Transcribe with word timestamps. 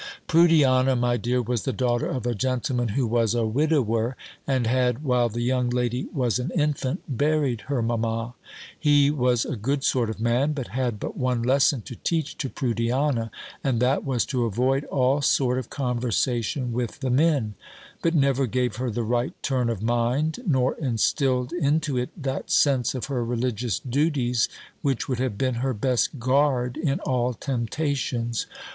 "Prudiana, 0.27 0.97
my 0.99 1.15
dear, 1.15 1.43
was 1.43 1.61
the 1.61 1.71
daughter 1.71 2.07
of 2.07 2.25
a 2.25 2.33
gentleman 2.33 2.87
who 2.87 3.05
was 3.05 3.35
a 3.35 3.45
widower, 3.45 4.15
and 4.47 4.65
had, 4.65 5.03
while 5.03 5.29
the 5.29 5.43
young 5.43 5.69
lady 5.69 6.07
was 6.11 6.39
an 6.39 6.49
infant, 6.55 7.03
buried 7.07 7.61
her 7.69 7.83
mamma. 7.83 8.33
He 8.79 9.11
was 9.11 9.45
a 9.45 9.55
good 9.55 9.83
sort 9.83 10.09
of 10.09 10.19
man; 10.19 10.53
but 10.53 10.69
had 10.69 10.99
but 10.99 11.15
one 11.15 11.43
lesson 11.43 11.83
to 11.83 11.95
teach 11.97 12.35
to 12.39 12.49
Prudiana, 12.49 13.29
and 13.63 13.79
that 13.79 14.03
was 14.03 14.25
to 14.25 14.45
avoid 14.45 14.85
all 14.85 15.21
sort 15.21 15.59
of 15.59 15.69
conversation 15.69 16.73
with 16.73 17.01
the 17.01 17.11
men; 17.11 17.53
but 18.01 18.15
never 18.15 18.47
gave 18.47 18.77
her 18.77 18.89
the 18.89 19.03
right 19.03 19.33
turn 19.43 19.69
of 19.69 19.83
mind, 19.83 20.39
nor 20.47 20.73
instilled 20.79 21.53
into 21.53 21.95
it 21.95 22.09
that 22.17 22.49
sense 22.49 22.95
of 22.95 23.05
her 23.05 23.23
religious 23.23 23.77
duties, 23.77 24.49
which 24.81 25.07
would 25.07 25.19
have 25.19 25.37
been 25.37 25.55
her 25.61 25.75
best 25.75 26.17
guard 26.17 26.75
in 26.75 26.99
all 27.01 27.35
temptations. 27.35 28.47